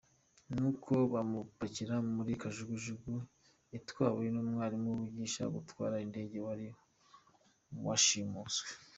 [0.55, 3.13] Nuko bamupakira muri kajugujugu
[3.77, 6.67] itwawe n'umwarimu wigisha gutwara indege wari
[7.87, 8.67] washimuswe.